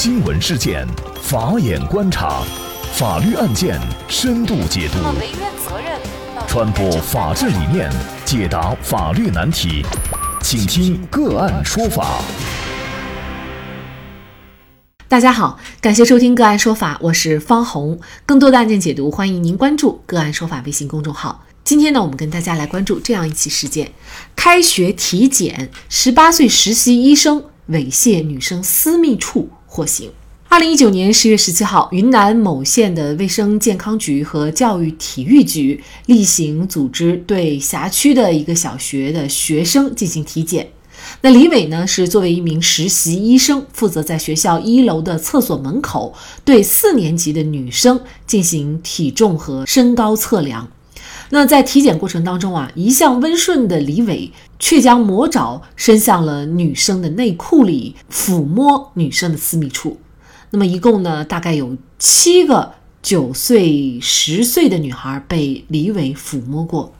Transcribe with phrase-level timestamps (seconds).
[0.00, 0.86] 新闻事件，
[1.20, 2.44] 法眼观察，
[2.94, 4.98] 法律案件深度解读，
[6.46, 7.90] 传播法治理念，
[8.24, 9.84] 解答法律难题，
[10.40, 12.22] 请听个案说法。
[15.08, 17.98] 大家好，感谢收听个案说法，我是方红。
[18.24, 21.44] 更多的案件解读，欢迎您关注个案说法微信公众号。
[21.64, 23.90] 今天呢，我们跟大家来关注这样一起事件：
[24.36, 30.10] 开学体检，十八岁实习医生猥亵女生私密处获刑。
[30.48, 40.66] 二零一九年十月十七号，云南某县的卫生健康局和教育体育局例行组织对辖区的一个小学的学生进行体检。
[41.20, 50.68] 那李伟呢，是作为一名实习医生，负责在学校一楼的厕所门口对四年级的女生进行体重和身高测量。
[51.30, 59.98] 那在体检过程当中啊，一向温顺的李伟却将魔爪伸向了女生的内裤里，抚摸女生的私密处。
[60.50, 66.94] 那么一共呢，大概有七个九岁、十岁的女孩被李伟抚摸过。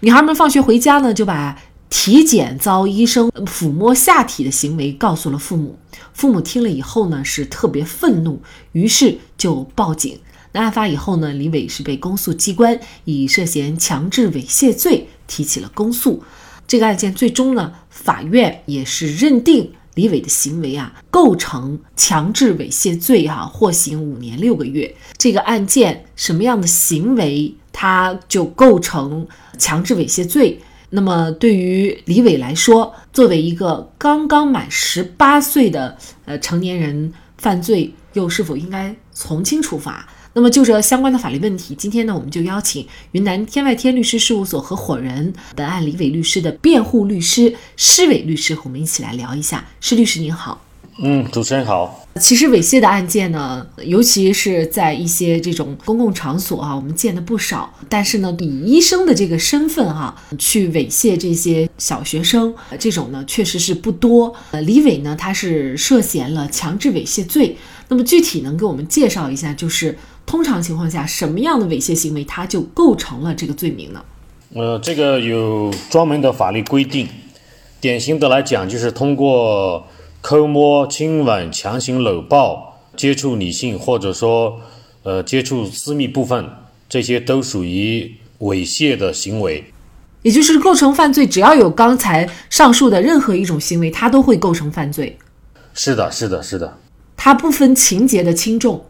[0.00, 1.58] 女孩们放学回家呢，就把
[1.90, 5.78] 体检遭医生抚摸下体的行为告诉了父母。
[6.14, 8.40] 父母听了以后呢，是特别愤怒，
[8.72, 10.18] 于是就报警。
[10.58, 16.22] 案发以后呢，李伟是被公诉机关以涉嫌强制猥亵罪提起了公诉。
[16.66, 24.94] 这个案件最终呢，法院也是认定李伟的行为啊构成强制猥亵罪哈，获刑五年六个月。
[25.16, 30.60] 这个案件什么样的行为，他就构成强制猥亵罪？
[30.90, 40.08] 那么对于李伟来说，作为一个刚刚满十八岁的呃成年人，犯罪又是否应该从轻处罚？
[40.36, 49.64] 那么就这相关的法律问题，今天呢，我们就邀请云南天外天律师事务所合伙人、本案李伟律师的辩护律师施伟律师和我们一起来聊一下。
[49.80, 50.60] 施律师您好，
[50.98, 52.06] 嗯，主持人好。
[52.20, 57.72] 其实猥亵的案件呢，尤其是在一些这种公共场所啊，我们见的不少。
[57.88, 64.34] 但是呢，以医生的这个身份哈，去猥亵这些小学生，这种呢，确实是不多。
[64.50, 67.56] 呃，李伟呢，他是涉嫌了强制猥亵罪。
[67.88, 69.96] 那么具体能给我们介绍一下，就是。
[70.26, 74.04] 通常情况下，什么样的猥亵行为它就构成了这个罪名呢？
[74.54, 77.08] 呃，这个有专门的法律规定。
[77.80, 79.86] 典型的来讲，就是通过
[80.20, 84.60] 抠摸、亲吻、强行搂抱、接触女性，或者说
[85.04, 86.48] 呃接触私密部分，
[86.88, 89.64] 这些都属于猥亵的行为。
[90.22, 95.16] 也就是构成犯罪，只要有刚才上述的任何一种行为，它都会构成犯罪。
[95.72, 96.78] 是的，是的，是的。
[97.16, 98.84] 它不分情节的轻重。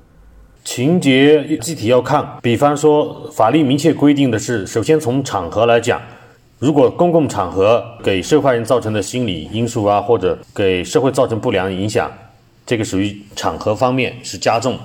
[0.67, 6.03] 情节具体要看，比方说法律明确规定的是，首先从场合来讲，
[6.59, 12.11] 如果公共场合给受害人造成的心理因素啊，或者给社会造成不良影响，
[12.67, 14.77] 这个属于场合方面是加重。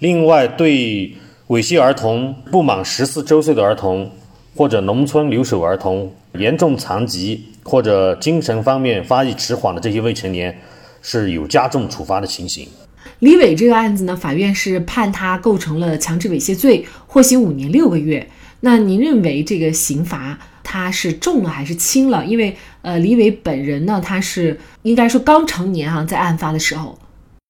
[0.00, 1.14] 另外，对
[1.46, 4.10] 猥亵儿童、不满十四周岁的儿童，
[4.56, 10.60] 或者农村留守儿童、严重残疾或者精神方面发育迟缓的这些未成年，
[11.00, 12.66] 是有加重处罚的情形。
[13.20, 18.28] 李伟这个案子呢，法院是判他构成了强制猥亵罪，获刑五年六个月。
[18.60, 22.24] 那您认为这个刑罚他是重了还是轻了？
[22.24, 26.96] 因为呃，李伟本人呢，他是应该说刚成年哈，在案发的时候，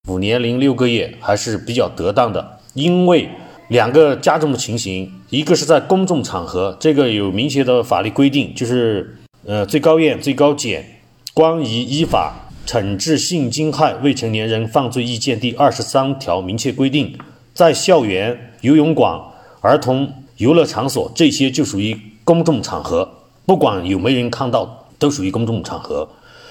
[0.09, 2.61] 五年零六个月还是比较得当的。
[2.73, 3.28] 因为
[3.69, 11.01] 两个加重的情形，一个是在公众场合，这个有明确的法律规定，就是呃，最高院、最高检
[11.34, 12.47] 关于依法。
[12.69, 17.17] 惩治性侵害未成年人犯罪意见第二十三条明确规定，
[17.55, 19.19] 在校园、游泳馆、
[19.62, 23.09] 儿童游乐场所这些就属于公众场合，
[23.47, 26.07] 不管有没人看到，都属于公众场合。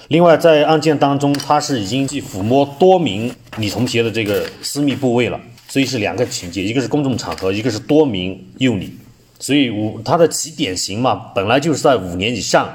[0.08, 8.92] 另外，在案件当中，他是已经去抚摸多名女同学的这个私密部位了，所以是两个情节，一个是公众场合，一个是多名幼女，
[9.38, 12.68] 所以五他的起点刑嘛，本来就是在五年以上。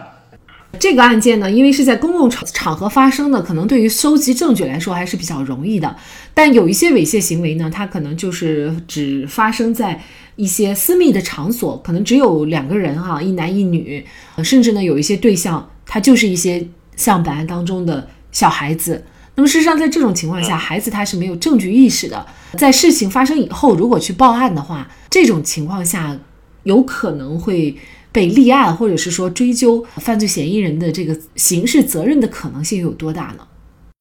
[0.79, 5.95] 这个案件呢，因为是在公共场场合发生的，可能对于收集证据来说还是比较容易的。
[6.33, 10.01] 但有一些猥亵行为呢，它可能就是只发生在
[10.35, 14.05] 一些私密的场所，可能只有两个人哈，一男一女，
[14.43, 16.67] 甚至呢有一些对象，他就是一些
[16.97, 19.05] 像本案当中的小孩子。
[19.35, 22.25] 那么事实上，在这种情况下，孩子他是没有证据意识的，
[22.57, 26.19] 在事情发生以后，如果去报案的话，这种情况下
[26.63, 27.77] 有可能会。
[28.13, 33.45] 被立案，或者是说追究犯罪嫌疑人的这个刑事责任的可能性有多大呢？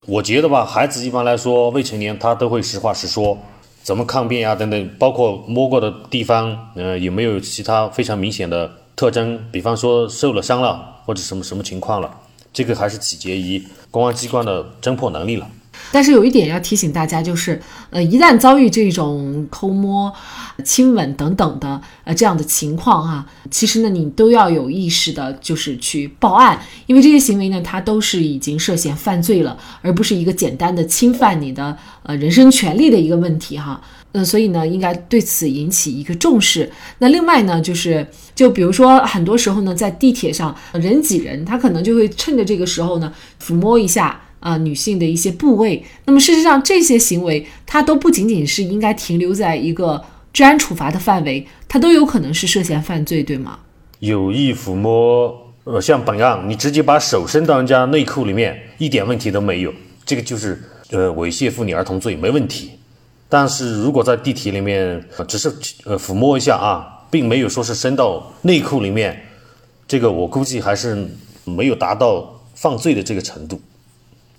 [0.07, 3.39] 我觉得吧，孩子一般来说未成年，他都会实话实说，
[3.83, 12.13] 怎么抗辩呀等等，包括摸过的地方，呃，有没有其他非常明显的特征，比方说受了伤了或者什么什么情况了，
[12.53, 15.49] 这个还是取决于公安机关的侦破能力了。
[15.91, 20.13] 但是有一点要提醒大家，就是呃，一旦遭遇这种偷摸、
[20.65, 33.81] 亲吻等等的呃这样的情况哈，其实呢，你都要有意识的，就是去报案，因为这些行为呢，它都是已经涉嫌犯罪了，而不是一个简单的侵犯你的呃人身权利的一个问题哈。
[34.15, 36.71] 嗯，所以呢，应该对此引起一个重视。
[36.99, 43.11] 那另外呢，就是就比如说，很多时候呢，在地铁上人挤人，他可能就会趁着这个时候呢，
[43.43, 45.83] 抚摸一下啊女性的一些部位。
[46.05, 50.05] 那么事实上，这些行为它都不仅仅是应该停留在一个
[50.35, 53.61] 治安处罚的范围，它都有可能是涉嫌犯罪，对吗？
[54.01, 59.73] 有意抚摸，呃，像本案，你直接把手伸到人家内裤里面，一点问题都没有，
[60.05, 60.61] 这个就是
[60.91, 62.73] 呃猥亵妇女儿童罪，没问题。
[63.29, 65.49] 但是如果在地铁里面，只是
[65.85, 69.23] 呃抚摸一下啊，并没有说是伸到内裤里面，
[69.87, 71.09] 这个我估计还是
[71.45, 73.61] 没有达到犯罪的这个程度，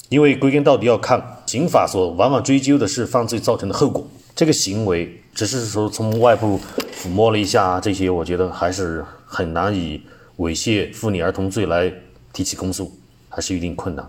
[0.10, 6.60] 因为归根到底要看刑法所往往追究的是犯罪造成的后果，这个行为只是说从外部
[6.96, 10.02] 抚摸了一下这些，我觉得还是很难以
[10.38, 11.92] 猥亵妇女儿童罪来
[12.32, 12.92] 提起公诉，
[13.30, 14.08] 还是有一定困难。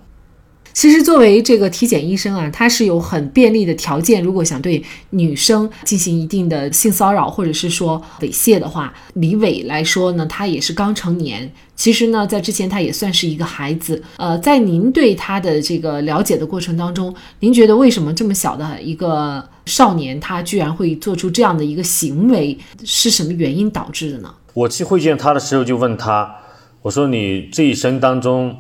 [0.75, 4.21] 其实，作为这个体检医生啊，他是有很便利的条件。
[4.21, 11.51] 如果想对女生进行一定的性骚扰，或者是说猥亵的话，李伟来说呢，他也是刚成年。
[11.77, 14.03] 其实呢，在之前他也算是一个孩子。
[14.17, 22.59] 呃，在您对他的这个了解的过程当中，您觉得为什么这么小的一个少年，他居然会做出这样的一个行为？
[22.85, 24.35] 是什么原因导致的呢？
[24.53, 26.35] 我去会见他的时候就问他，
[26.83, 28.57] 我说你这一生当中。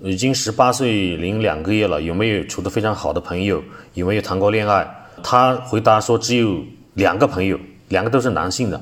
[0.00, 3.62] 已经十八岁零两个月了，有没有处得非常好的朋友？
[3.94, 4.88] 有没有谈过恋爱？
[5.22, 6.60] 他回答说只有
[6.94, 7.58] 两个朋友，
[7.88, 8.80] 两个都是男性的，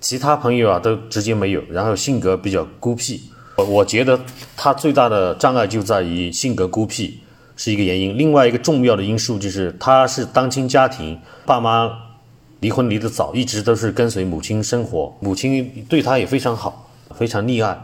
[0.00, 1.62] 其他朋友啊都直接没有。
[1.70, 3.20] 然后性格比较孤僻，
[3.56, 4.18] 我我觉得
[4.56, 7.20] 他最大的障碍就在于性格孤僻
[7.56, 8.16] 是一个原因。
[8.16, 11.90] 另外一个重要的因素就是他是单亲家庭，爸妈
[12.60, 17.78] 离婚离得早，一直都是跟随母亲生活，母亲对他也非常好，非常溺爱。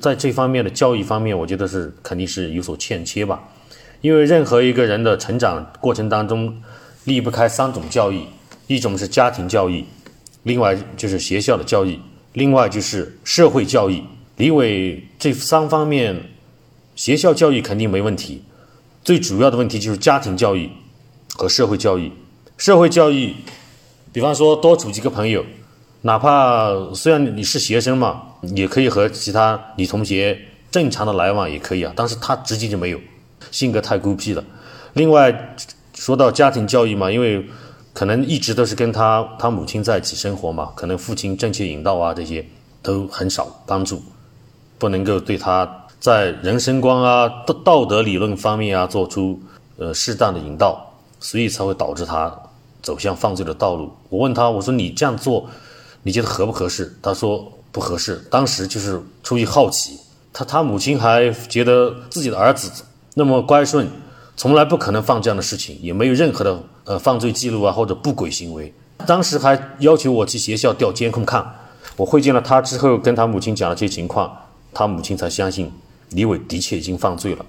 [0.00, 3.42] 在这方面的教育方面，我觉得是肯定是有所欠缺吧。
[4.00, 6.62] 因为任何一个人的成长过程当中，
[7.04, 8.22] 离不开三种教育：
[8.66, 9.84] 一种是家庭教育，
[10.44, 11.98] 另外就是学校的教育，
[12.34, 14.02] 另外就是社会教育。
[14.36, 16.16] 李伟这三方面，
[16.94, 18.42] 学校教育肯定没问题，
[19.02, 20.70] 最主要的问题就是家庭教育
[21.34, 22.12] 和社会教育。
[22.56, 23.34] 社会教育，
[24.12, 25.44] 比方说多处几个朋友。
[26.02, 28.22] 哪怕虽然你是学生嘛，
[28.54, 30.38] 也可以和其他女同学
[30.70, 31.92] 正常的来往也可以啊。
[31.96, 33.00] 但是他直接就没有，
[33.50, 34.44] 性格太孤僻了。
[34.92, 35.56] 另外
[35.94, 37.44] 说到家庭教育嘛，因为
[37.92, 42.46] 可能一直都是跟他他母亲在一起生活嘛，可能父亲正确引导啊这些
[42.80, 44.00] 都很少帮助，
[44.78, 45.68] 不能够对他
[45.98, 49.40] 在人生观啊道道德理论方面啊做出
[49.76, 52.32] 呃适当的引导，所以才会导致他
[52.80, 53.92] 走向犯罪的道路。
[54.08, 55.50] 我问他，我说你这样做。
[56.08, 56.90] 你觉得合不合适？
[57.02, 58.18] 他说不合适。
[58.30, 59.98] 当时就是出于好奇，
[60.32, 62.82] 他他母亲还觉得自己的儿子
[63.12, 63.86] 那么乖顺，
[64.34, 68.72] 从来不可能犯这样的事情，也没有任何的呃犯罪记录啊或者不轨行为。
[69.06, 71.44] 当时还要求我去学校调监控看。
[71.96, 74.34] 我会见了他之后，跟他母亲讲了这些情况，
[74.72, 75.70] 他母亲才相信
[76.12, 77.44] 李伟的确已经犯罪了。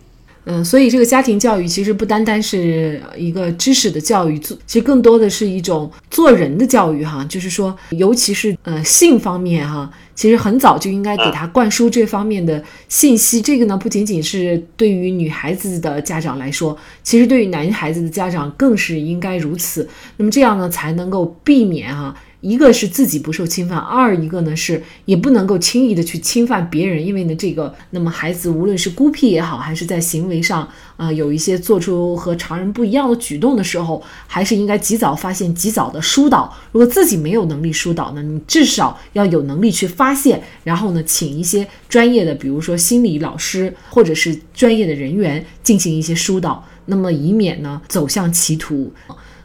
[0.46, 7.24] 嗯，所以这个家庭教育其实不单单是一个知识的教育，其实更多的是一种做人的教育哈。
[7.30, 13.42] 就是说，尤其是呃性方面哈，其实很早就应该给他灌输这方面的信息。
[13.42, 19.88] 这个呢，不仅仅是对于女孩子的家长来说，其实对于男孩子的家长更是应该如此。
[20.18, 22.16] 那么这样呢，才能够避免哈。
[22.42, 30.66] 一个是自己不受侵犯，二一个呢是也不能够轻易的去侵犯别人，因为呢这个，那么孩子无论是孤僻也好，还是在行为上
[30.96, 36.56] 啊有一些做出和常人不一样的举动的时候，还是应该及早发现，及早的疏导。
[36.72, 48.94] 如果自己没有能力疏导呢，你至少要有能力去发现，然后呢请一些专业的，比如说心理老师或者是专业的人员进行一些疏导，那么以免呢走向歧途。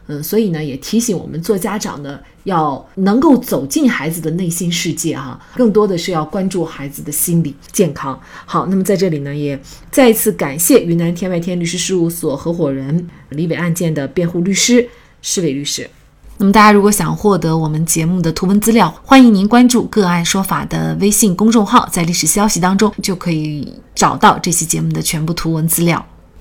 [0.07, 8.19] 嗯，所以呢，也提醒我们做家长的要能够走进孩子的内心世界哈，更多的是要关注孩子的心理健康。
[8.45, 9.59] 好，那么在这里呢，也
[9.89, 14.87] 再一次感谢云南天外天律师事务所合伙人李伟案件的辩护律师
[15.21, 15.89] 施伟律师。
[16.37, 26.05] 那么大家如果想获得我们节目的图文资料，欢迎您关注“个案说法”的微信公众号，在历史消息当中就可以找到这期节目的全部图文资料。